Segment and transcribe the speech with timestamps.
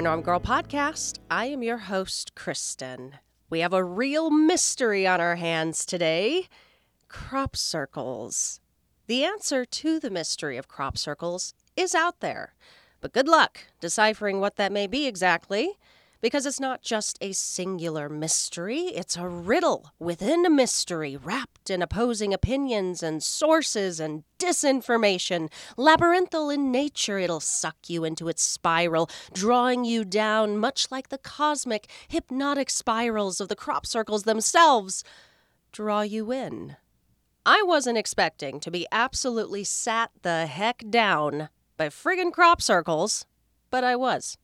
[0.00, 1.18] Paranorm Girl podcast.
[1.30, 3.16] I am your host, Kristen.
[3.50, 6.48] We have a real mystery on our hands today
[7.08, 8.60] crop circles.
[9.08, 12.54] The answer to the mystery of crop circles is out there,
[13.02, 15.78] but good luck deciphering what that may be exactly
[16.20, 21.82] because it's not just a singular mystery, it's a riddle within a mystery, wrapped in
[21.82, 25.50] opposing opinions and sources and disinformation.
[25.76, 31.18] Labyrinthal in nature, it'll suck you into its spiral, drawing you down, much like the
[31.18, 35.04] cosmic, hypnotic spirals of the crop circles themselves
[35.72, 36.76] draw you in.
[37.46, 43.24] I wasn't expecting to be absolutely sat the heck down by friggin' crop circles,
[43.70, 44.36] but I was.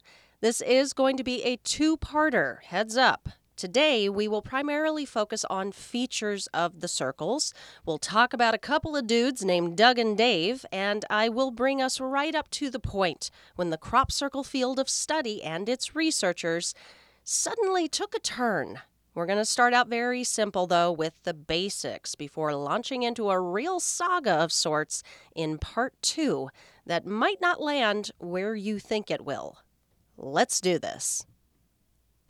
[0.42, 3.30] This is going to be a two parter, heads up.
[3.56, 7.54] Today, we will primarily focus on features of the circles.
[7.86, 11.80] We'll talk about a couple of dudes named Doug and Dave, and I will bring
[11.80, 15.96] us right up to the point when the crop circle field of study and its
[15.96, 16.74] researchers
[17.24, 18.80] suddenly took a turn.
[19.14, 23.40] We're going to start out very simple, though, with the basics before launching into a
[23.40, 25.02] real saga of sorts
[25.34, 26.50] in part two
[26.84, 29.60] that might not land where you think it will.
[30.16, 31.26] Let's do this.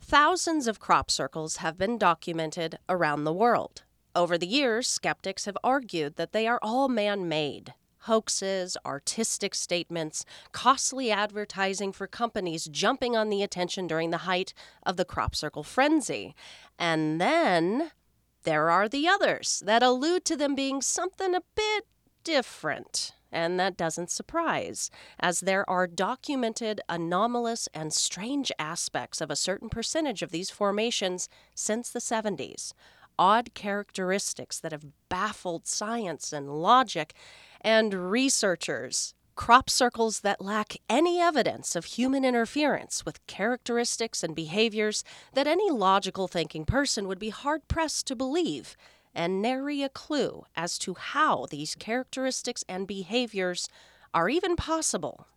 [0.01, 3.83] Thousands of crop circles have been documented around the world.
[4.15, 7.73] Over the years, skeptics have argued that they are all man made.
[8.01, 14.53] Hoaxes, artistic statements, costly advertising for companies jumping on the attention during the height
[14.83, 16.35] of the crop circle frenzy.
[16.79, 17.91] And then
[18.43, 21.85] there are the others that allude to them being something a bit
[22.23, 23.13] different.
[23.31, 24.89] And that doesn't surprise,
[25.19, 31.27] as there are documented anomalous and strange aspects of a certain percentage of these formations
[31.53, 32.73] since the 70s.
[33.19, 37.13] Odd characteristics that have baffled science and logic
[37.61, 39.13] and researchers.
[39.35, 45.69] Crop circles that lack any evidence of human interference with characteristics and behaviors that any
[45.69, 48.75] logical thinking person would be hard pressed to believe
[49.17, 53.67] and nary a clue as to how these characteristics and behaviors
[54.13, 55.27] are even possible.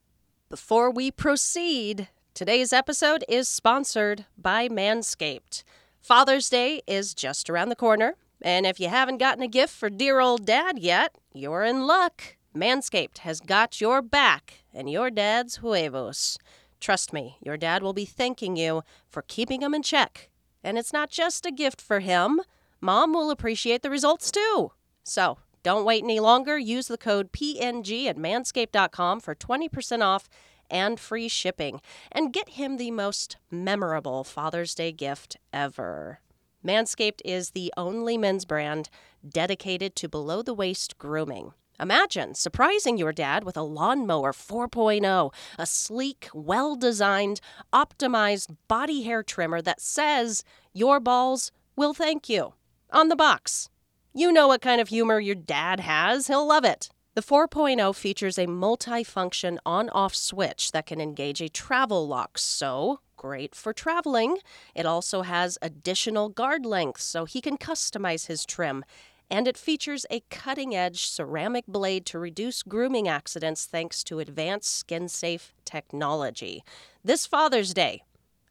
[0.50, 5.64] Before we proceed, today's episode is sponsored by Manscaped.
[6.02, 9.88] Father's Day is just around the corner, and if you haven't gotten a gift for
[9.88, 12.36] dear old dad yet, you're in luck.
[12.54, 16.36] Manscaped has got your back and your dad's huevos.
[16.80, 20.28] Trust me, your dad will be thanking you for keeping him in check.
[20.62, 22.42] And it's not just a gift for him
[22.80, 24.72] mom will appreciate the results too.
[25.02, 26.58] So don't wait any longer.
[26.58, 30.28] Use the code PNG at manscaped.com for 20% off
[30.70, 31.80] and free shipping.
[32.10, 36.20] And get him the most memorable Father's Day gift ever.
[36.64, 38.88] Manscaped is the only men's brand
[39.26, 41.52] dedicated to below the waist grooming.
[41.78, 47.40] Imagine surprising your dad with a lawnmower 4.0, a sleek, well designed,
[47.72, 52.52] optimized body hair trimmer that says, Your balls will thank you
[52.92, 53.68] on the box.
[54.14, 56.90] You know what kind of humor your dad has, he'll love it.
[57.14, 63.54] The 4.0 features a multi-function on-off switch that can engage a travel lock, so great
[63.54, 64.38] for traveling.
[64.74, 68.84] It also has additional guard length so he can customize his trim.
[69.28, 74.74] And it features a cutting edge ceramic blade to reduce grooming accidents thanks to advanced
[74.74, 76.64] skin safe technology.
[77.04, 78.02] This Father's Day,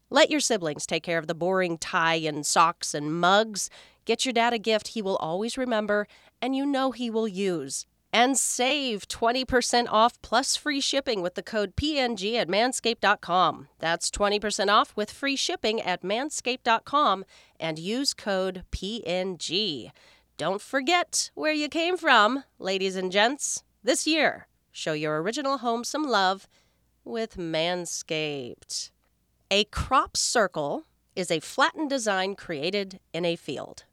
[0.10, 3.70] let your siblings take care of the boring tie and socks and mugs.
[4.10, 6.08] Get your dad a gift he will always remember
[6.42, 7.86] and you know he will use.
[8.12, 13.68] And save 20% off plus free shipping with the code PNG at manscaped.com.
[13.78, 17.24] That's 20% off with free shipping at manscaped.com
[17.60, 19.92] and use code PNG.
[20.38, 23.64] Don't forget where you came from, ladies and gents.
[23.84, 26.48] This year, show your original home some love
[27.04, 28.90] with Manscaped.
[29.52, 30.86] A crop circle
[31.16, 33.84] is a flattened design created in a field.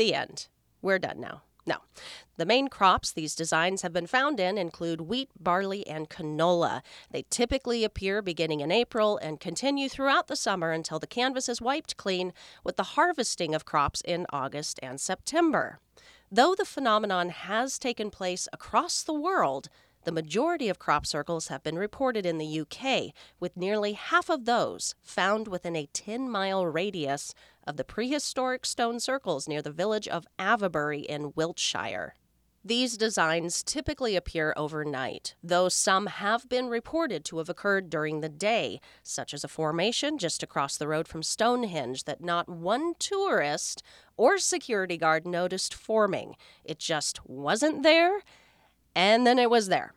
[0.00, 0.48] The end.
[0.80, 1.42] We're done now.
[1.66, 1.76] No.
[2.38, 6.80] The main crops these designs have been found in include wheat, barley, and canola.
[7.10, 11.60] They typically appear beginning in April and continue throughout the summer until the canvas is
[11.60, 12.32] wiped clean,
[12.64, 15.80] with the harvesting of crops in August and September.
[16.32, 19.68] Though the phenomenon has taken place across the world,
[20.04, 24.46] the majority of crop circles have been reported in the UK, with nearly half of
[24.46, 27.34] those found within a 10 mile radius
[27.70, 32.14] of the prehistoric stone circles near the village of Avebury in Wiltshire.
[32.64, 38.28] These designs typically appear overnight, though some have been reported to have occurred during the
[38.28, 43.84] day, such as a formation just across the road from Stonehenge that not one tourist
[44.16, 46.34] or security guard noticed forming.
[46.64, 48.20] It just wasn't there
[48.96, 49.94] and then it was there.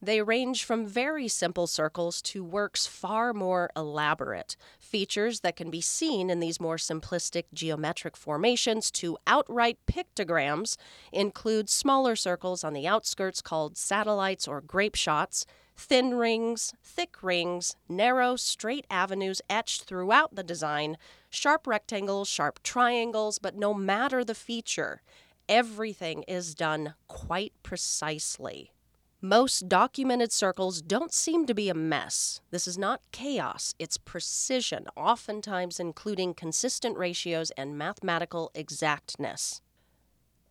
[0.00, 4.56] They range from very simple circles to works far more elaborate.
[4.78, 10.76] Features that can be seen in these more simplistic geometric formations to outright pictograms
[11.12, 15.44] include smaller circles on the outskirts called satellites or grape shots,
[15.76, 20.96] thin rings, thick rings, narrow, straight avenues etched throughout the design,
[21.28, 25.02] sharp rectangles, sharp triangles, but no matter the feature,
[25.48, 28.70] everything is done quite precisely.
[29.20, 32.40] Most documented circles don't seem to be a mess.
[32.52, 39.60] This is not chaos, it's precision, oftentimes including consistent ratios and mathematical exactness.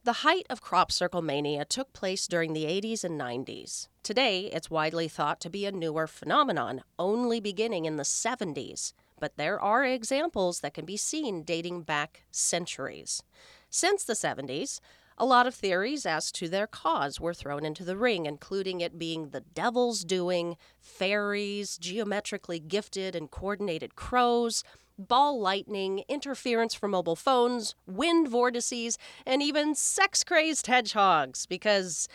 [0.03, 3.87] The height of crop circle mania took place during the 80s and 90s.
[4.03, 9.37] Today, it's widely thought to be a newer phenomenon, only beginning in the 70s, but
[9.37, 13.23] there are examples that can be seen dating back centuries.
[13.69, 14.81] Since the 70s,
[15.17, 18.99] a lot of theories as to their cause were thrown into the ring, including it
[18.99, 24.63] being the devil's doing, fairies, geometrically gifted and coordinated crows,
[24.97, 32.07] ball lightning, interference from mobile phones, wind vortices, and even sex crazed hedgehogs, because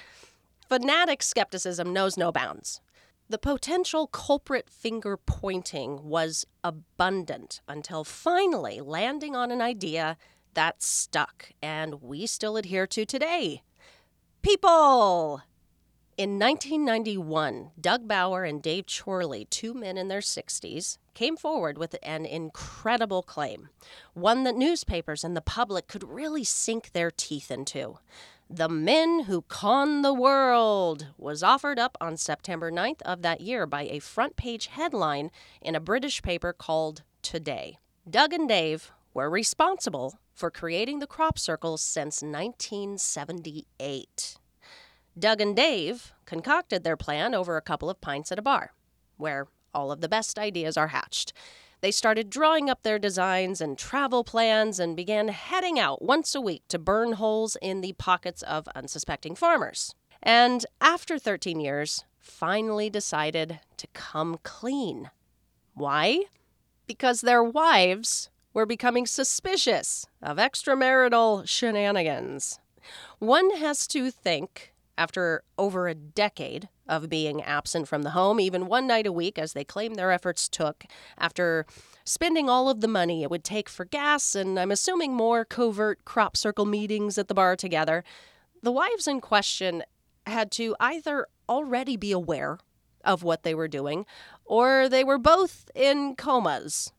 [0.69, 2.81] fanatic skepticism knows no bounds.
[3.29, 10.19] The potential culprit finger pointing was abundant until finally landing on an idea
[10.55, 13.63] that stuck and we still adhere to today.
[14.43, 15.43] People!
[16.19, 21.97] In 1991, Doug Bower and Dave Chorley, two men in their 60s, came forward with
[22.03, 23.71] an incredible claim,
[24.13, 27.99] one that newspapers and the public could really sink their teeth into.
[28.51, 33.65] The Men Who Con the World was offered up on September 9th of that year
[33.65, 35.31] by a front page headline
[35.63, 37.79] in a British paper called Today.
[38.09, 44.37] Doug and Dave were responsible for creating the crop circles since 1978.
[45.19, 48.73] Doug and Dave concocted their plan over a couple of pints at a bar,
[49.17, 51.33] where all of the best ideas are hatched.
[51.83, 56.41] They started drawing up their designs and travel plans and began heading out once a
[56.41, 59.95] week to burn holes in the pockets of unsuspecting farmers.
[60.23, 65.11] And after 13 years, finally decided to come clean.
[65.75, 66.25] Why?
[66.87, 72.59] Because their wives were becoming suspicious of extramarital shenanigans.
[73.19, 78.67] One has to think, after over a decade of being absent from the home, even
[78.67, 80.85] one night a week, as they claim their efforts took,
[81.17, 81.65] after
[82.05, 86.05] spending all of the money it would take for gas and I'm assuming more covert
[86.05, 88.05] crop circle meetings at the bar together,
[88.63, 89.83] the wives in question
[90.27, 92.59] had to either already be aware
[93.05, 94.07] of what they were doing,
[94.45, 96.93] or they were both in comas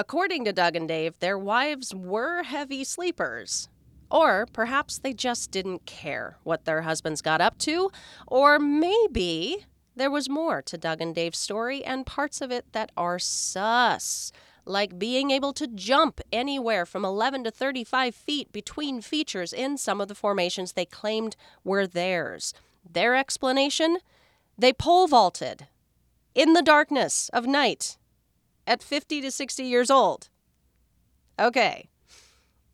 [0.00, 3.68] According to Doug and Dave, their wives were heavy sleepers.
[4.12, 7.90] Or perhaps they just didn't care what their husbands got up to.
[8.28, 12.92] Or maybe there was more to Doug and Dave's story and parts of it that
[12.96, 14.30] are sus,
[14.64, 20.00] like being able to jump anywhere from 11 to 35 feet between features in some
[20.00, 22.54] of the formations they claimed were theirs.
[22.88, 23.98] Their explanation?
[24.56, 25.66] They pole vaulted
[26.36, 27.97] in the darkness of night
[28.68, 30.28] at 50 to 60 years old.
[31.40, 31.88] Okay.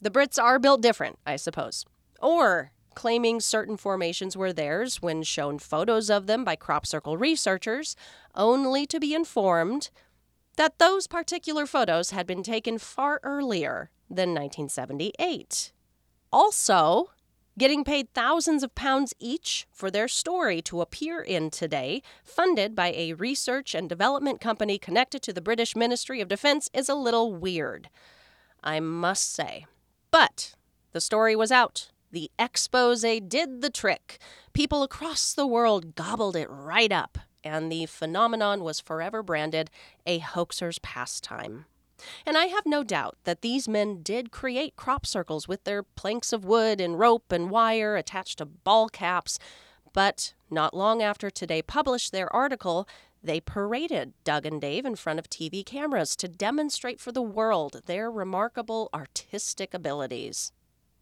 [0.03, 1.87] The Brits are built different, I suppose.
[2.21, 7.97] Or claiming certain formations were theirs when shown photos of them by crop circle researchers,
[8.35, 9.91] only to be informed
[10.57, 15.73] that those particular photos had been taken far earlier than 1978.
[16.33, 17.11] Also,
[17.59, 22.93] getting paid thousands of pounds each for their story to appear in Today, funded by
[22.93, 27.33] a research and development company connected to the British Ministry of Defense, is a little
[27.33, 27.89] weird,
[28.63, 29.67] I must say.
[30.11, 30.55] But
[30.93, 31.91] the story was out.
[32.11, 34.19] The expose did the trick.
[34.53, 39.71] People across the world gobbled it right up, and the phenomenon was forever branded
[40.07, 41.67] a hoaxer's pastime.
[42.27, 46.33] And I have no doubt that these men did create crop circles with their planks
[46.33, 49.39] of wood and rope and wire attached to ball caps.
[49.93, 52.89] But not long after Today published their article,
[53.23, 57.81] they paraded Doug and Dave in front of TV cameras to demonstrate for the world
[57.87, 60.53] their remarkable artistic abilities.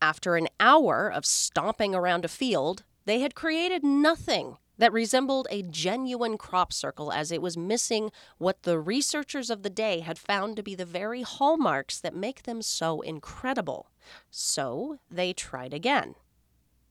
[0.01, 5.63] After an hour of stomping around a field, they had created nothing that resembled a
[5.63, 10.57] genuine crop circle as it was missing what the researchers of the day had found
[10.57, 13.89] to be the very hallmarks that make them so incredible.
[14.31, 16.15] So they tried again.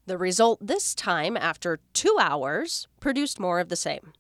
[0.06, 4.14] The result this time, after two hours, produced more of the same.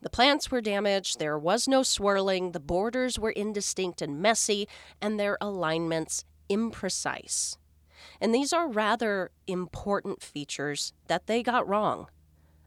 [0.00, 4.68] The plants were damaged, there was no swirling, the borders were indistinct and messy,
[5.00, 7.56] and their alignments imprecise.
[8.20, 12.08] And these are rather important features that they got wrong.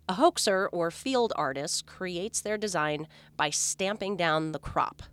[0.10, 5.04] A hoaxer or field artist creates their design by stamping down the crop.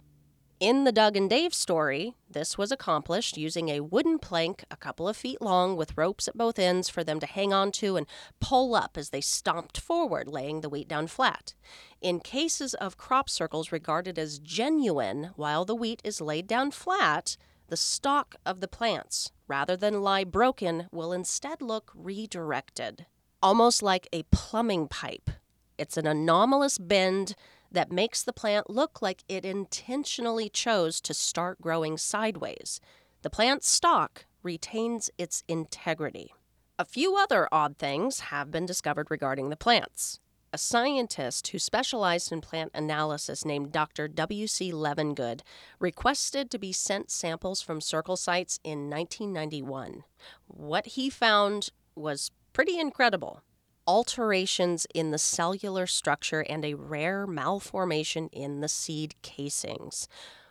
[0.61, 5.07] In the Doug and Dave story, this was accomplished using a wooden plank a couple
[5.07, 8.09] of feet long with ropes at both ends for them to hang on to and
[8.40, 11.54] pull up as they stomped forward, laying the wheat down flat.
[12.00, 17.37] In cases of crop circles regarded as genuine, while the wheat is laid down flat,
[17.68, 23.07] the stalk of the plants, rather than lie broken, will instead look redirected,
[23.42, 25.30] almost like a plumbing pipe.
[25.76, 27.35] It's an anomalous bend
[27.71, 32.80] that makes the plant look like it intentionally chose to start growing sideways.
[33.23, 36.33] The plant's stalk retains its integrity.
[36.78, 40.21] A few other odd things have been discovered regarding the plants.
[40.52, 44.09] A scientist who specialized in plant analysis named Dr.
[44.09, 44.73] W.C.
[44.73, 45.42] Levengood
[45.78, 50.04] requested to be sent samples from circle sites in 1991.
[50.47, 53.43] What he found was pretty incredible
[53.88, 60.07] alterations in the cellular structure and a rare malformation in the seed casings.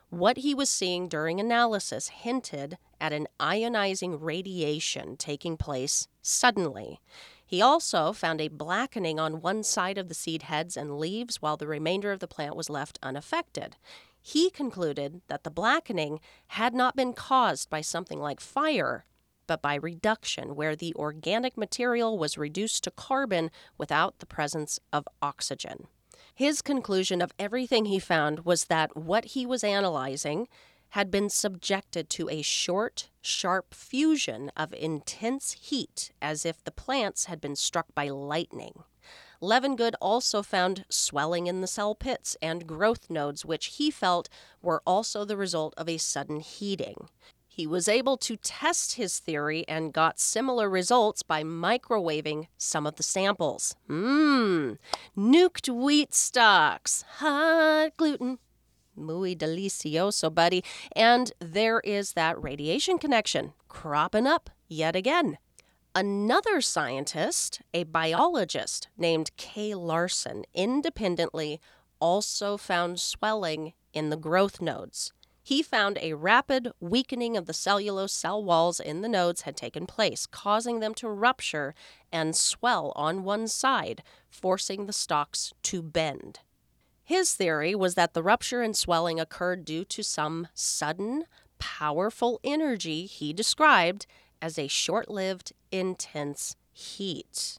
[0.10, 7.00] What he was seeing during analysis hinted at an ionizing radiation taking place suddenly.
[7.46, 11.58] He also found a blackening on one side of the seed heads and leaves while
[11.58, 13.76] the remainder of the plant was left unaffected.
[14.20, 19.06] He concluded that the blackening had not been caused by something like fire,
[19.48, 25.08] but by reduction, where the organic material was reduced to carbon without the presence of
[25.22, 25.88] oxygen.
[26.36, 30.48] His conclusion of everything he found was that what he was analyzing
[30.90, 37.26] had been subjected to a short, sharp fusion of intense heat as if the plants
[37.26, 38.84] had been struck by lightning.
[39.42, 44.30] Levengood also found swelling in the cell pits and growth nodes, which he felt
[44.62, 47.10] were also the result of a sudden heating.
[47.58, 52.98] He was able to test his theory and got similar results by microwaving some of
[52.98, 53.76] the samples.
[53.90, 54.78] Mmm,
[55.18, 58.38] nuked wheat stalks, hot gluten,
[58.96, 60.64] muy delicioso, buddy.
[60.96, 65.40] And there is that radiation connection cropping up yet again.
[65.96, 71.60] Another scientist, a biologist named Kay Larson, independently
[72.00, 75.12] also found swelling in the growth nodes
[75.48, 79.86] he found a rapid weakening of the cellulose cell walls in the nodes had taken
[79.88, 81.74] place, causing them to rupture
[82.12, 86.42] and swell on one side, forcing the stalks to bend.
[87.02, 91.24] His theory was that the rupture and swelling occurred due to some sudden,
[91.60, 94.06] powerful energy he described
[94.42, 97.58] as a short lived, intense heat.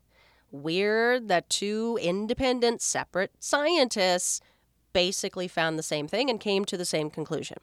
[0.50, 4.42] Weird that two independent, separate scientists
[4.92, 7.56] basically found the same thing and came to the same conclusion.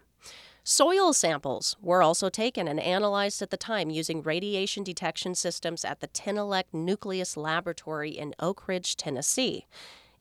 [0.68, 6.00] Soil samples were also taken and analyzed at the time using radiation detection systems at
[6.00, 9.68] the Tennelec Nucleus Laboratory in Oak Ridge, Tennessee.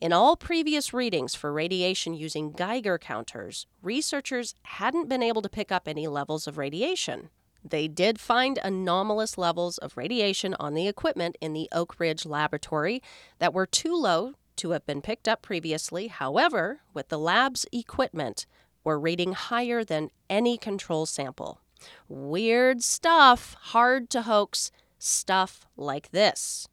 [0.03, 5.73] In all previous readings for radiation using Geiger counters, researchers hadn't been able to pick
[5.73, 7.31] up any levels of radiation.
[7.65, 13.03] They did find anomalous levels of radiation on the equipment in the Oak Ridge laboratory
[13.39, 16.09] that were too low to have been picked up previously.
[16.09, 18.45] However, with the lab's equipment,
[18.85, 21.61] were rating higher than any control sample.
[22.09, 26.69] Weird stuff, hard to hoax stuff like this.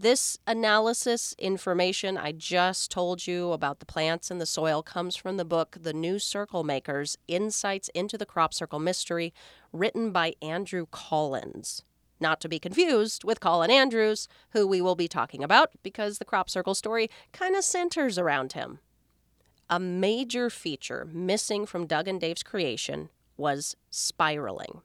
[0.00, 5.38] This analysis information I just told you about the plants and the soil comes from
[5.38, 9.34] the book The New Circle Makers Insights into the Crop Circle Mystery,
[9.72, 11.82] written by Andrew Collins.
[12.20, 16.24] Not to be confused with Colin Andrews, who we will be talking about because the
[16.24, 18.78] crop circle story kind of centers around him.
[19.70, 24.80] A major feature missing from Doug and Dave's creation was spiraling.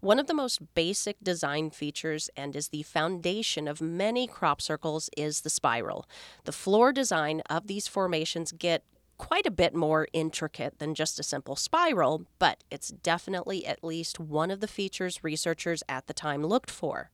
[0.00, 5.08] One of the most basic design features and is the foundation of many crop circles
[5.16, 6.06] is the spiral.
[6.44, 8.84] The floor design of these formations get
[9.16, 14.20] quite a bit more intricate than just a simple spiral, but it's definitely at least
[14.20, 17.10] one of the features researchers at the time looked for.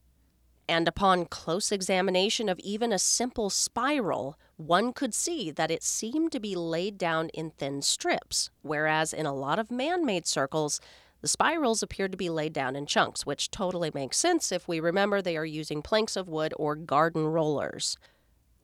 [0.69, 6.33] And upon close examination of even a simple spiral, one could see that it seemed
[6.33, 10.81] to be laid down in thin strips, whereas in a lot of man made circles,
[11.21, 14.81] the spirals appeared to be laid down in chunks, which totally makes sense if we
[14.81, 17.97] remember they are using planks of wood or garden rollers.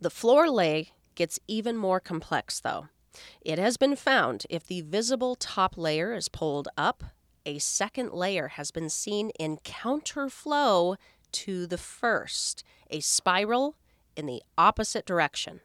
[0.01, 2.89] The floor lay gets even more complex, though.
[3.41, 7.03] It has been found if the visible top layer is pulled up,
[7.47, 10.97] a second layer has been seen in counterflow
[11.33, 13.77] to the first, a spiral
[14.17, 15.61] in the opposite direction.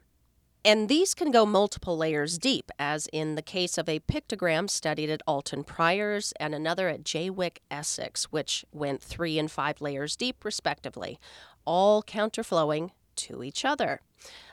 [0.64, 5.10] And these can go multiple layers deep, as in the case of a pictogram studied
[5.10, 10.42] at Alton Priors and another at Jaywick, Essex, which went three and five layers deep,
[10.42, 11.20] respectively,
[11.66, 14.00] all counterflowing to each other.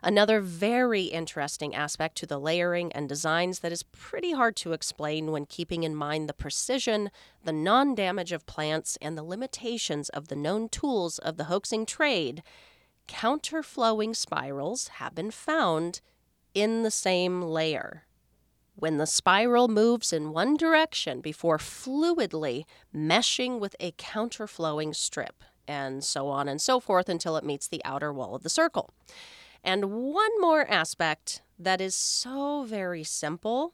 [0.03, 5.31] Another very interesting aspect to the layering and designs that is pretty hard to explain
[5.31, 7.09] when keeping in mind the precision,
[7.43, 11.85] the non damage of plants, and the limitations of the known tools of the hoaxing
[11.85, 12.43] trade
[13.07, 16.01] counterflowing spirals have been found
[16.53, 18.03] in the same layer.
[18.75, 22.63] When the spiral moves in one direction before fluidly
[22.95, 27.81] meshing with a counterflowing strip, and so on and so forth until it meets the
[27.85, 28.89] outer wall of the circle.
[29.63, 33.73] And one more aspect that is so very simple,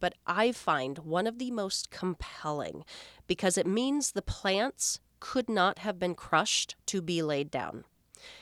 [0.00, 2.82] but I find one of the most compelling
[3.26, 7.84] because it means the plants could not have been crushed to be laid down.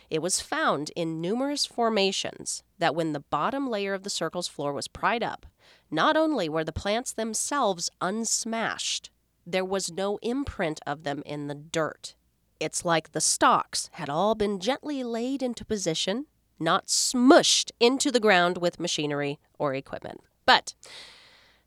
[0.09, 4.73] It was found in numerous formations that when the bottom layer of the circle's floor
[4.73, 5.44] was pried up,
[5.90, 9.11] not only were the plants themselves unsmashed,
[9.44, 12.14] there was no imprint of them in the dirt.
[12.62, 16.26] It's like the stalks had all been gently laid into position,
[16.61, 20.21] not smushed into the ground with machinery or equipment.
[20.47, 20.75] But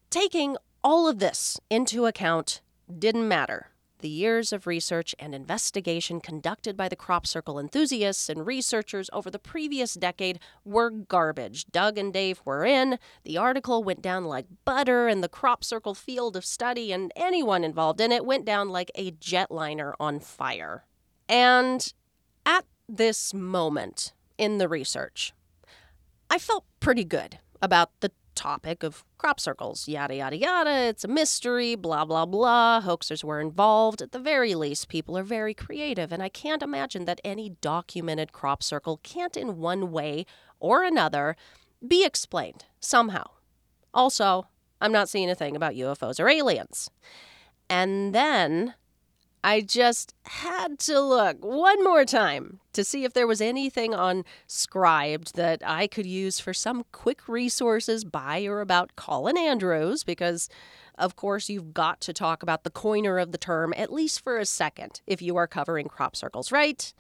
[0.10, 6.76] taking all of this into account didn't matter the years of research and investigation conducted
[6.76, 11.66] by the crop circle enthusiasts and researchers over the previous decade were garbage.
[11.72, 15.94] Doug and Dave were in, the article went down like butter, and the crop circle
[15.94, 20.86] field of study and anyone involved in it went down like a jetliner on fire.
[21.28, 21.94] And
[22.46, 25.34] at this moment in the research,
[26.30, 29.88] I felt pretty good about the topic of crop circles.
[29.88, 30.72] Yada, yada, yada.
[30.90, 32.82] It's a mystery, blah, blah, blah.
[32.82, 34.02] Hoaxers were involved.
[34.02, 38.32] At the very least, people are very creative, and I can't imagine that any documented
[38.32, 40.26] crop circle can't, in one way
[40.60, 41.36] or another,
[41.86, 43.32] be explained somehow.
[43.94, 44.48] Also,
[44.82, 46.90] I'm not seeing a thing about UFOs or aliens.
[47.70, 48.76] And then
[49.46, 54.26] I just had to look one more time to see if there was anything on
[54.48, 60.50] Scribd that I could use for some quick resources by or about Colin Andrews, because
[60.98, 64.40] of course you've got to talk about the coiner of the term at least for
[64.40, 66.92] a second if you are covering crop circles, right?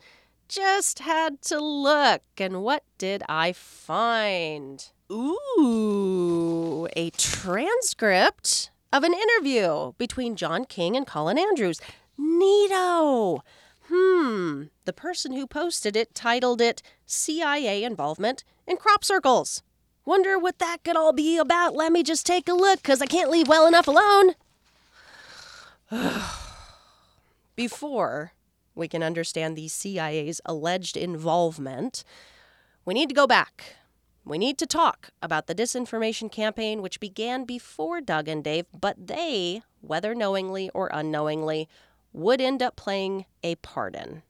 [0.47, 4.87] Just had to look, and what did I find?
[5.11, 11.81] Ooh, a transcript of an interview between John King and Colin Andrews.
[12.19, 13.41] Neato!
[13.87, 19.61] Hmm, the person who posted it titled it CIA Involvement in Crop Circles.
[20.05, 21.75] Wonder what that could all be about.
[21.75, 24.33] Let me just take a look, because I can't leave well enough alone.
[27.55, 28.33] Before
[28.75, 32.03] we can understand the CIA's alleged involvement,
[32.85, 33.75] we need to go back.
[34.25, 39.07] We need to talk about the disinformation campaign which began before Doug and Dave, but
[39.07, 41.69] they, whether knowingly or unknowingly,
[42.15, 44.23] would end up playing a part in.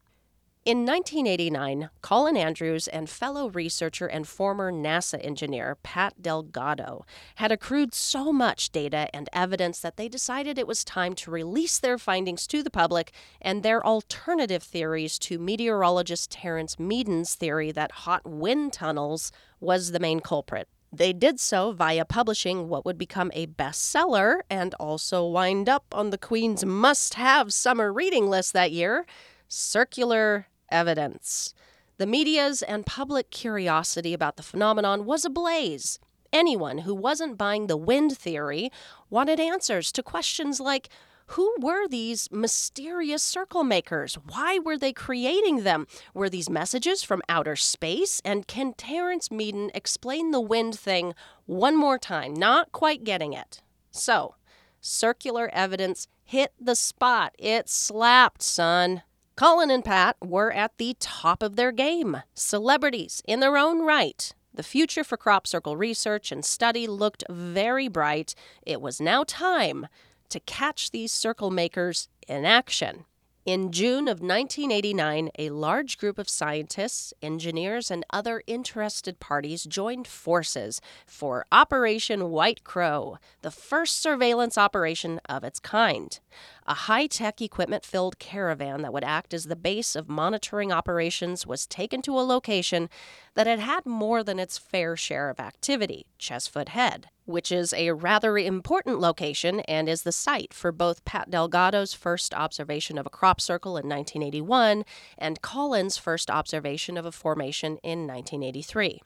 [0.65, 7.93] In 1989, Colin Andrews and fellow researcher and former NASA engineer Pat Delgado had accrued
[7.93, 12.48] so much data and evidence that they decided it was time to release their findings
[12.48, 18.74] to the public and their alternative theories to meteorologist Terence Meaden's theory that hot wind
[18.74, 20.67] tunnels was the main culprit.
[20.98, 26.10] They did so via publishing what would become a bestseller and also wind up on
[26.10, 29.06] the Queen's must have summer reading list that year
[29.50, 31.54] Circular Evidence.
[31.98, 36.00] The media's and public curiosity about the phenomenon was ablaze.
[36.32, 38.72] Anyone who wasn't buying the wind theory
[39.10, 40.88] wanted answers to questions like
[41.28, 44.16] who were these mysterious circle makers?
[44.16, 45.88] Why were they creating them?
[46.14, 48.22] Were these messages from outer space?
[48.24, 51.14] And can Terence Meaden explain the wind thing
[51.46, 52.34] one more time?
[52.34, 53.62] Not quite getting it.
[53.90, 54.36] So,
[54.82, 57.34] circular evidence hit the spot.
[57.40, 59.02] It slapped, son.
[59.36, 64.34] Colin and Pat were at the top of their game, celebrities in their own right.
[64.54, 68.36] The future for crop circle research and study looked very bright.
[68.66, 69.88] It was now time
[70.30, 73.06] to catch these circle makers in action.
[73.46, 80.08] In June of 1989, a large group of scientists, engineers, and other interested parties joined
[80.08, 86.20] forces for Operation White Crow, the first surveillance operation of its kind.
[86.67, 91.45] A high tech equipment filled caravan that would act as the base of monitoring operations
[91.45, 92.89] was taken to a location
[93.36, 97.91] that had had more than its fair share of activity Cheesefoot Head which is a
[97.91, 103.10] rather important location and is the site for both Pat Delgado's first observation of a
[103.10, 104.86] crop circle in 1981
[105.17, 109.01] and Colin's first observation of a formation in 1983.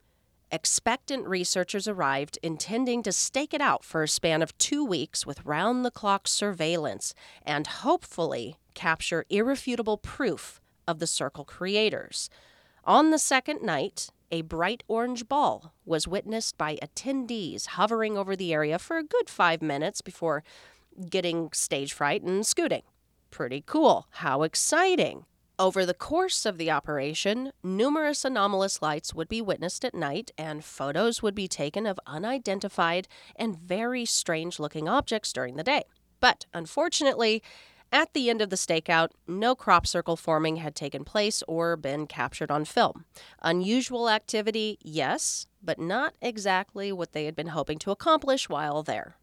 [0.51, 5.45] Expectant researchers arrived intending to stake it out for a span of two weeks with
[5.45, 12.31] round the clock surveillance and hopefully capture irrefutable proof of the circle creators.
[12.83, 18.51] On the second night, a bright orange ball was witnessed by attendees hovering over the
[18.51, 20.43] area for a good five minutes before
[21.09, 22.83] getting stage fright and scooting.
[23.29, 24.07] Pretty cool.
[24.09, 25.25] How exciting!
[25.59, 30.63] Over the course of the operation, numerous anomalous lights would be witnessed at night, and
[30.63, 35.83] photos would be taken of unidentified and very strange looking objects during the day.
[36.21, 37.43] But unfortunately,
[37.91, 42.07] at the end of the stakeout, no crop circle forming had taken place or been
[42.07, 43.03] captured on film.
[43.41, 49.17] Unusual activity, yes, but not exactly what they had been hoping to accomplish while there.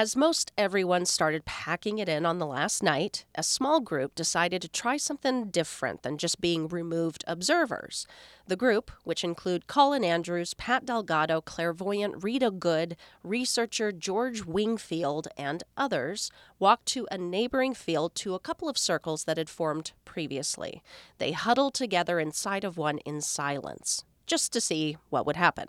[0.00, 4.62] As most everyone started packing it in on the last night, a small group decided
[4.62, 8.06] to try something different than just being removed observers.
[8.46, 15.64] The group, which include Colin Andrews, Pat Delgado, clairvoyant Rita Goold, researcher George Wingfield, and
[15.76, 16.30] others,
[16.60, 20.80] walked to a neighboring field to a couple of circles that had formed previously.
[21.18, 25.66] They huddled together inside of one in silence, just to see what would happen.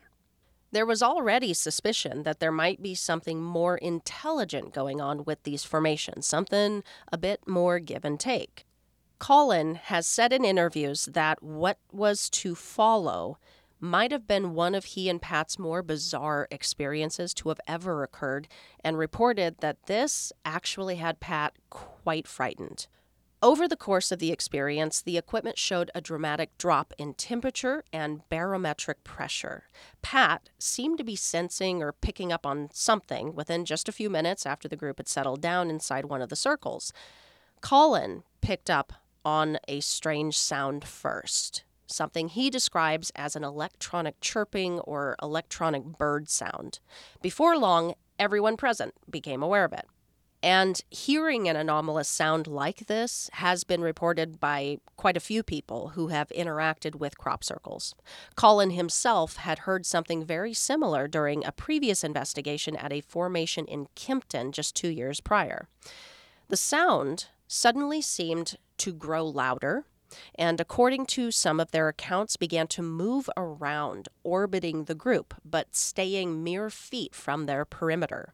[0.71, 5.63] There was already suspicion that there might be something more intelligent going on with these
[5.63, 8.65] formations, something a bit more give and take.
[9.17, 13.37] Colin has said in interviews that what was to follow
[13.79, 18.47] might have been one of he and Pat's more bizarre experiences to have ever occurred,
[18.83, 22.87] and reported that this actually had Pat quite frightened.
[23.41, 28.27] Over the course of the experience, the equipment showed a dramatic drop in temperature and
[28.27, 29.63] barometric pressure.
[30.01, 34.45] Pat seemed to be sensing or picking up on something within just a few minutes
[34.45, 36.91] after the group had settled down inside one of the circles.
[37.61, 38.91] Colin picked up
[39.23, 46.29] on a strange sound first, something he describes as an electronic chirping or electronic bird
[46.29, 46.79] sound.
[47.21, 49.85] Before long, everyone present became aware of it.
[50.41, 55.89] And hearing an anomalous sound like this has been reported by quite a few people
[55.89, 57.93] who have interacted with crop circles.
[58.35, 63.87] Colin himself had heard something very similar during a previous investigation at a formation in
[63.97, 65.67] Kimpton just two years prior.
[66.47, 69.83] The sound suddenly seemed to grow louder,
[70.35, 75.75] and according to some of their accounts, began to move around, orbiting the group, but
[75.75, 78.33] staying mere feet from their perimeter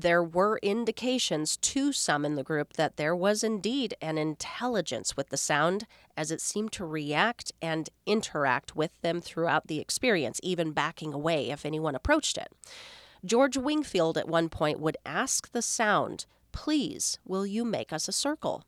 [0.00, 5.30] there were indications to some in the group that there was indeed an intelligence with
[5.30, 10.72] the sound as it seemed to react and interact with them throughout the experience, even
[10.72, 12.52] backing away if anyone approached it.
[13.24, 18.12] George Wingfield at one point would ask the sound, Please, will you make us a
[18.12, 18.64] circle?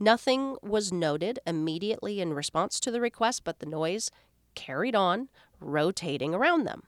[0.00, 4.10] Nothing was noted immediately in response to the request, but the noise
[4.54, 5.28] carried on,
[5.60, 6.82] rotating around them.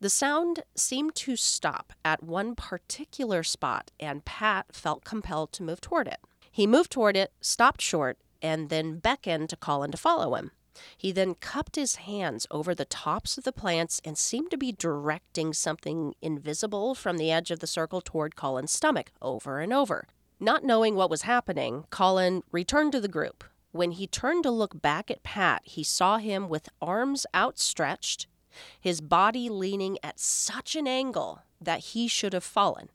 [0.00, 5.80] The sound seemed to stop at one particular spot, and Pat felt compelled to move
[5.80, 6.20] toward it.
[6.52, 10.52] He moved toward it, stopped short, and then beckoned to Colin to follow him.
[10.96, 14.70] He then cupped his hands over the tops of the plants and seemed to be
[14.70, 20.06] directing something invisible from the edge of the circle toward Colin's stomach over and over.
[20.38, 23.42] Not knowing what was happening, Colin returned to the group.
[23.72, 28.28] When he turned to look back at Pat, he saw him with arms outstretched,
[28.80, 32.90] his body leaning at such an angle that he should have fallen.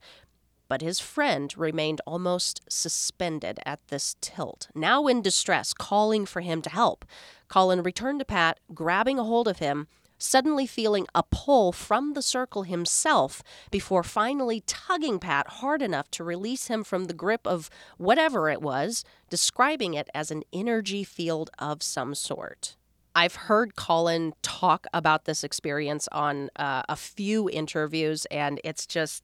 [0.67, 6.61] But his friend remained almost suspended at this tilt, now in distress, calling for him
[6.63, 7.05] to help.
[7.47, 9.87] Colin returned to Pat, grabbing a hold of him,
[10.17, 16.23] suddenly feeling a pull from the circle himself before finally tugging Pat hard enough to
[16.23, 21.49] release him from the grip of whatever it was, describing it as an energy field
[21.59, 22.77] of some sort.
[23.15, 29.23] I've heard Colin talk about this experience on uh, a few interviews, and it's just,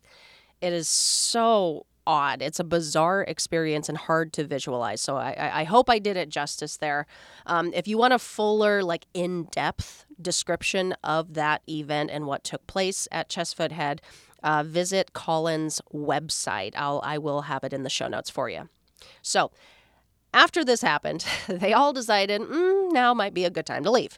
[0.62, 2.41] it is so odd.
[2.41, 5.02] It's a bizarre experience and hard to visualize.
[5.02, 7.06] So I, I hope I did it justice there.
[7.45, 12.43] Um, if you want a fuller, like in depth description of that event and what
[12.43, 14.02] took place at Cheesefoot Head,
[14.41, 16.73] uh, visit Colin's website.
[16.75, 18.69] I'll I will have it in the show notes for you.
[19.21, 19.52] So
[20.33, 24.17] after this happened, they all decided mm, now might be a good time to leave.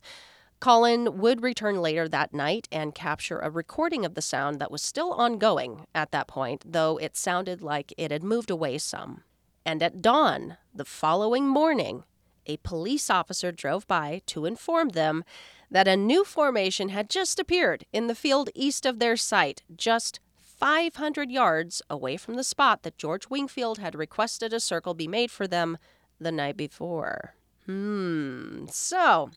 [0.59, 4.83] Colin would return later that night and capture a recording of the sound that was
[4.83, 9.23] still ongoing at that point, though it sounded like it had moved away some.
[9.65, 12.03] And at dawn the following morning,
[12.45, 15.23] a police officer drove by to inform them
[15.71, 20.19] that a new formation had just appeared in the field east of their site, just
[20.37, 25.31] 500 yards away from the spot that George Wingfield had requested a circle be made
[25.31, 25.79] for them
[26.21, 27.35] the night before.
[27.65, 28.65] Hmm.
[28.69, 29.31] So,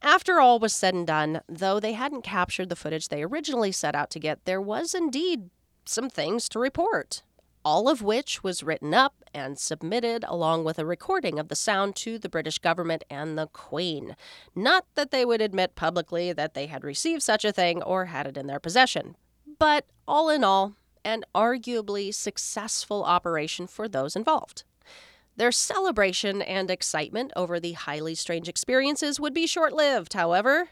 [0.00, 3.94] after all was said and done, though they hadn't captured the footage they originally set
[3.94, 5.50] out to get, there was indeed
[5.84, 7.22] some things to report.
[7.64, 11.94] all of which was written up and submitted along with a recording of the sound
[11.96, 14.16] to the British government and the Queen.
[14.54, 18.26] Not that they would admit publicly that they had received such a thing or had
[18.26, 19.16] it in their possession.
[19.58, 24.64] But all in all, an arguably successful operation for those involved.
[25.36, 30.68] Their celebration and excitement over the highly strange experiences would be short lived, however.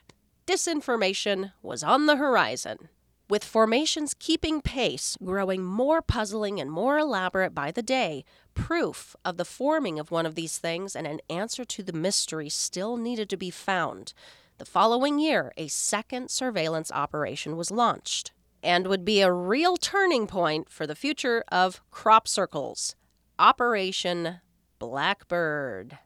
[0.46, 2.88] Disinformation was on the horizon
[3.31, 9.37] with formations keeping pace, growing more puzzling and more elaborate by the day, proof of
[9.37, 13.31] the forming of one of these things and an answer to the mystery still needed
[13.31, 14.12] to be found.
[14.59, 20.27] The following year, a second surveillance operation was launched and would be a real turning
[20.27, 22.96] point for the future of crop circles
[23.40, 24.40] Operation
[24.80, 25.98] Blackbird.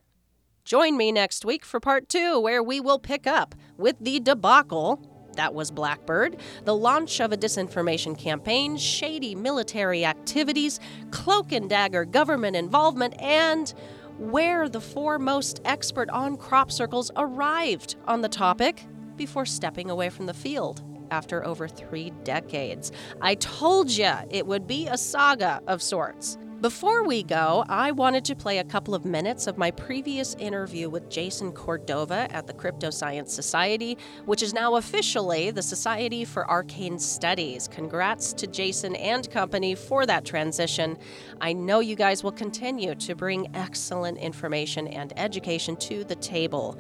[0.65, 5.01] Join me next week for part two, where we will pick up with the debacle
[5.37, 10.81] that was Blackbird, the launch of a disinformation campaign, shady military activities,
[11.13, 13.75] cloak and dagger government involvement, and
[14.19, 20.27] where the foremost expert on crop circles arrived on the topic before stepping away from
[20.27, 20.83] the field
[21.13, 22.91] after over three decades.
[23.21, 26.39] I told you it would be a saga of sorts.
[26.65, 30.89] Before we go, I wanted to play a couple of minutes of my previous interview
[30.89, 36.51] with Jason Cordova at the Crypto Science Society, which is now officially the Society for
[36.51, 37.69] Arcane Studies.
[37.69, 40.97] Congrats to Jason and company for that transition.
[41.39, 46.79] I know you guys will continue to bring excellent information and education to the table.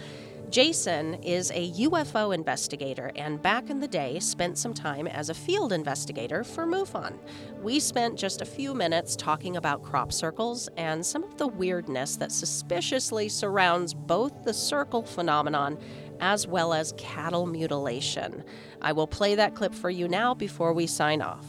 [0.50, 5.34] Jason is a UFO investigator and back in the day spent some time as a
[5.34, 7.18] field investigator for MUFON.
[7.62, 12.16] We spent just a few minutes talking about crop circles and some of the weirdness
[12.16, 15.78] that suspiciously surrounds both the circle phenomenon
[16.20, 18.44] as well as cattle mutilation.
[18.80, 21.46] I will play that clip for you now before we sign off.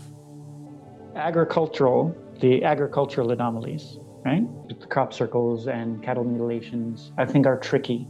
[1.16, 4.44] Agricultural, the agricultural anomalies, right?
[4.68, 8.08] The crop circles and cattle mutilations, I think are tricky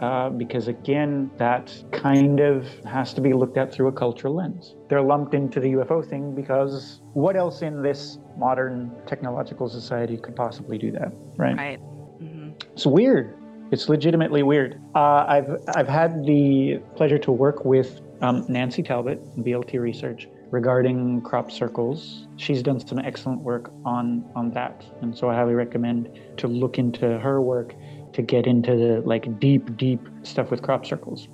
[0.00, 4.76] uh, because again, that kind of has to be looked at through a cultural lens.
[4.88, 10.36] They're lumped into the UFO thing because what else in this modern technological society could
[10.36, 11.56] possibly do that, right?
[11.56, 11.80] Right.
[12.22, 12.50] Mm-hmm.
[12.72, 13.36] It's weird.
[13.70, 14.80] It's legitimately weird.
[14.94, 21.20] Uh, I've I've had the pleasure to work with um, Nancy Talbott BLT Research regarding
[21.20, 22.26] crop circles.
[22.36, 26.08] She's done some excellent work on on that, and so I highly recommend
[26.38, 27.74] to look into her work
[28.12, 31.28] to get into the like deep, deep stuff with crop circles.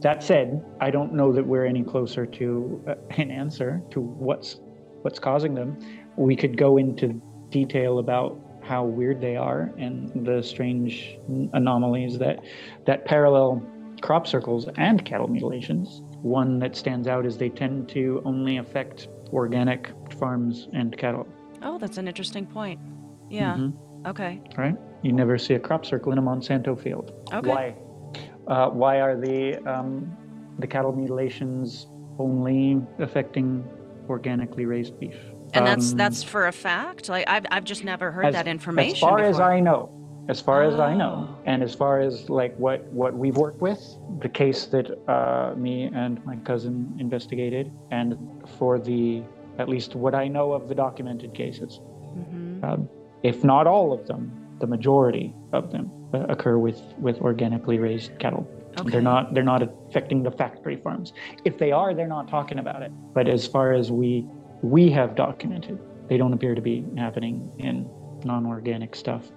[0.00, 4.60] That said, I don't know that we're any closer to uh, an answer to what's
[5.02, 5.78] what's causing them.
[6.16, 11.18] We could go into detail about how weird they are and the strange
[11.54, 12.40] anomalies that
[12.86, 13.66] that parallel
[14.02, 16.02] crop circles and cattle mutilations.
[16.22, 21.26] One that stands out is they tend to only affect organic farms and cattle.
[21.62, 22.80] Oh, that's an interesting point.
[23.30, 23.54] Yeah.
[23.54, 23.87] Mm-hmm.
[24.08, 24.40] Okay.
[24.56, 24.76] Right.
[25.02, 27.12] You never see a crop circle in a Monsanto field.
[27.32, 27.48] Okay.
[27.48, 27.76] Why?
[28.46, 30.16] Uh, why are the um,
[30.58, 31.86] the cattle mutilations
[32.18, 33.62] only affecting
[34.08, 35.16] organically raised beef?
[35.52, 37.08] And that's um, that's for a fact.
[37.08, 38.94] Like I've I've just never heard as, that information.
[38.94, 39.30] As far before.
[39.30, 39.90] as I know,
[40.28, 40.72] as far oh.
[40.72, 41.38] as I know, Oh.
[41.44, 43.80] and as far as like what what we've worked with,
[44.20, 48.16] the case that uh, me and my cousin investigated, and
[48.58, 49.22] for the
[49.58, 51.80] at least what I know of the documented cases,
[52.16, 52.64] Mhm.
[52.64, 52.88] um,
[53.22, 58.18] if not all of them, the majority of them uh, occur with with organically raised
[58.18, 58.48] cattle.
[58.80, 58.90] Okay.
[58.90, 61.12] They're not they're not affecting the factory farms.
[61.44, 62.92] If they are, they're not talking about it.
[63.14, 64.26] But as far as we
[64.62, 65.78] we have documented,
[66.08, 67.88] they don't appear to be happening in
[68.24, 69.30] non-organic stuff.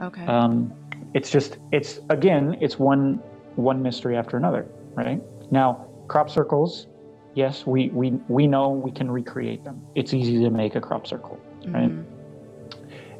[0.00, 0.26] Okay.
[0.26, 0.72] Um,
[1.14, 3.20] it's just it's again it's one
[3.56, 5.20] one mystery after another, right?
[5.50, 6.86] Now crop circles,
[7.34, 9.82] yes, we we we know we can recreate them.
[9.94, 11.90] It's easy to make a crop circle, right?
[11.90, 12.04] Mhm.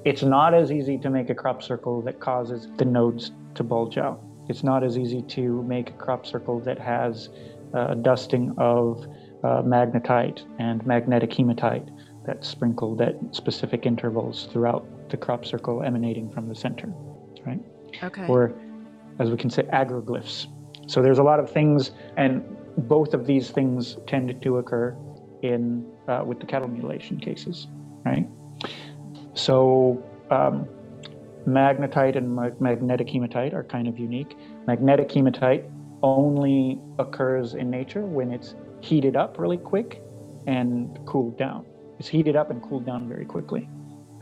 [0.07, 3.99] It's not as easy to make a crop circle that causes the nodes to bulge
[3.99, 4.23] out.
[4.49, 7.29] It's not as easy to make a crop circle that has
[7.75, 9.05] uh, a dusting of
[9.42, 11.88] uh, magnetite and magnetic hematite
[12.25, 16.87] that's sprinkled at specific intervals throughout the crop circle emanating from the center,
[17.45, 17.61] right?
[18.05, 18.29] Okay.
[18.29, 18.55] Or,
[19.19, 20.47] as we can say, agroglyphs.
[20.87, 22.45] So there's a lot of things, and
[22.79, 24.97] both of these things tend to occur
[25.42, 27.66] in uh, with the cattle mutilation cases,
[28.05, 28.29] right?
[29.37, 30.66] So um,
[31.46, 34.37] magnetite and mag- magnetic hematite are kind of unique.
[34.66, 35.64] Magnetic hematite
[36.03, 40.03] only occurs in nature when it's heated up really quick
[40.46, 41.64] and cooled down.
[41.99, 43.68] It's heated up and cooled down very quickly.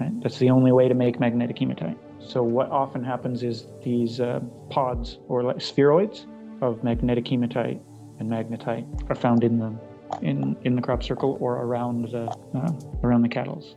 [0.00, 0.20] Right?
[0.20, 1.96] That's the only way to make magnetic hematite.
[2.18, 6.26] So what often happens is these uh, pods or like spheroids
[6.60, 7.80] of magnetic hematite
[8.18, 9.74] and magnetite are found in the
[10.22, 12.24] in in the crop circle or around the
[12.54, 12.72] uh,
[13.02, 13.76] around the cattle's.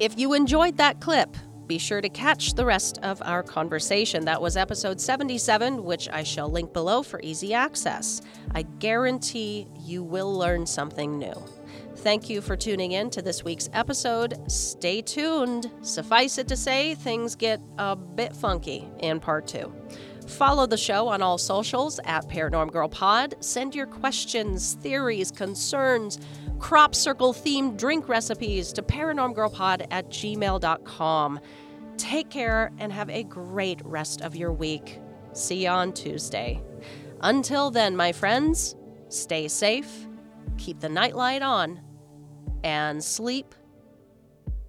[0.00, 4.24] If you enjoyed that clip, be sure to catch the rest of our conversation.
[4.26, 8.22] That was episode 77, which I shall link below for easy access.
[8.54, 11.34] I guarantee you will learn something new.
[11.96, 14.38] Thank you for tuning in to this week's episode.
[14.48, 15.68] Stay tuned.
[15.82, 19.74] Suffice it to say, things get a bit funky in part two.
[20.28, 23.34] Follow the show on all socials at Paranorm Girl Pod.
[23.40, 26.18] Send your questions, theories, concerns,
[26.58, 31.40] crop circle themed drink recipes to paranormgirlpod at gmail.com.
[31.96, 35.00] Take care and have a great rest of your week.
[35.32, 36.62] See you on Tuesday.
[37.20, 38.76] Until then, my friends,
[39.08, 40.06] stay safe,
[40.58, 41.80] keep the nightlight on,
[42.62, 43.54] and sleep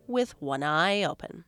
[0.07, 1.43] with one eye open.